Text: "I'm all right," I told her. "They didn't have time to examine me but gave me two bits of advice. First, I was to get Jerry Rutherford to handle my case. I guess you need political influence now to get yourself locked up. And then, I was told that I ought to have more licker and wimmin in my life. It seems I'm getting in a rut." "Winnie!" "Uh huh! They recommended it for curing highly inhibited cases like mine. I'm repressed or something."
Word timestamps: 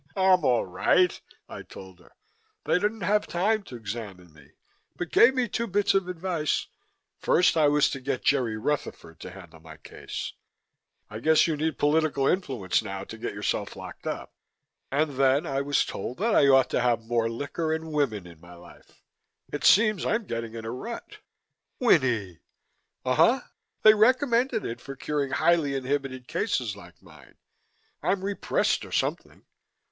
"I'm 0.15 0.43
all 0.43 0.65
right," 0.65 1.21
I 1.47 1.61
told 1.61 1.99
her. 1.99 2.15
"They 2.65 2.79
didn't 2.79 3.01
have 3.01 3.27
time 3.27 3.61
to 3.65 3.75
examine 3.75 4.33
me 4.33 4.53
but 4.95 5.11
gave 5.11 5.35
me 5.35 5.47
two 5.47 5.67
bits 5.67 5.93
of 5.93 6.07
advice. 6.07 6.65
First, 7.19 7.55
I 7.55 7.67
was 7.67 7.87
to 7.91 7.99
get 8.01 8.23
Jerry 8.23 8.57
Rutherford 8.57 9.19
to 9.19 9.29
handle 9.29 9.59
my 9.59 9.77
case. 9.77 10.33
I 11.07 11.19
guess 11.19 11.45
you 11.45 11.55
need 11.55 11.77
political 11.77 12.25
influence 12.25 12.81
now 12.81 13.03
to 13.03 13.15
get 13.15 13.35
yourself 13.35 13.75
locked 13.75 14.07
up. 14.07 14.33
And 14.91 15.17
then, 15.17 15.45
I 15.45 15.61
was 15.61 15.85
told 15.85 16.17
that 16.17 16.33
I 16.33 16.47
ought 16.47 16.71
to 16.71 16.81
have 16.81 17.01
more 17.03 17.29
licker 17.29 17.71
and 17.71 17.93
wimmin 17.93 18.25
in 18.25 18.41
my 18.41 18.55
life. 18.55 19.03
It 19.53 19.63
seems 19.63 20.03
I'm 20.03 20.25
getting 20.25 20.55
in 20.55 20.65
a 20.65 20.71
rut." 20.71 21.17
"Winnie!" 21.79 22.39
"Uh 23.05 23.13
huh! 23.13 23.41
They 23.83 23.93
recommended 23.93 24.65
it 24.65 24.81
for 24.81 24.95
curing 24.95 25.29
highly 25.29 25.75
inhibited 25.75 26.27
cases 26.27 26.75
like 26.75 27.03
mine. 27.03 27.35
I'm 28.01 28.25
repressed 28.25 28.83
or 28.83 28.91
something." 28.91 29.45